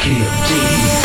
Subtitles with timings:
[0.00, 0.99] KMD.